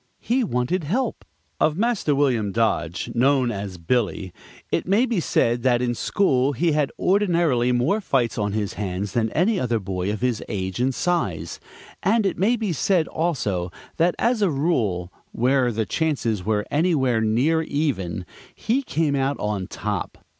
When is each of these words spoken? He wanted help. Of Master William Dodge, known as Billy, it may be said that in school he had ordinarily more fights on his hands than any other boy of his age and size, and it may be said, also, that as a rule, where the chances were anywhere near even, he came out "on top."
He 0.19 0.43
wanted 0.43 0.83
help. 0.83 1.23
Of 1.59 1.77
Master 1.77 2.15
William 2.15 2.51
Dodge, 2.51 3.11
known 3.13 3.51
as 3.51 3.77
Billy, 3.77 4.33
it 4.71 4.87
may 4.87 5.05
be 5.05 5.19
said 5.19 5.61
that 5.61 5.79
in 5.79 5.93
school 5.93 6.53
he 6.53 6.71
had 6.71 6.91
ordinarily 6.97 7.71
more 7.71 8.01
fights 8.01 8.35
on 8.35 8.53
his 8.53 8.73
hands 8.73 9.11
than 9.11 9.29
any 9.29 9.59
other 9.59 9.77
boy 9.79 10.11
of 10.11 10.21
his 10.21 10.41
age 10.49 10.79
and 10.79 10.95
size, 10.95 11.59
and 12.01 12.25
it 12.25 12.39
may 12.39 12.55
be 12.55 12.73
said, 12.73 13.07
also, 13.09 13.71
that 13.97 14.15
as 14.17 14.41
a 14.41 14.49
rule, 14.49 15.13
where 15.33 15.71
the 15.71 15.85
chances 15.85 16.43
were 16.43 16.65
anywhere 16.71 17.21
near 17.21 17.61
even, 17.61 18.25
he 18.55 18.81
came 18.81 19.15
out 19.15 19.37
"on 19.39 19.67
top." 19.67 20.17